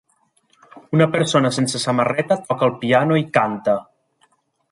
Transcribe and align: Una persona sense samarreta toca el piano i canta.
Una 0.97 1.07
persona 1.15 1.51
sense 1.57 1.81
samarreta 1.83 2.39
toca 2.47 2.67
el 2.69 2.75
piano 2.85 3.21
i 3.25 3.29
canta. 3.39 3.77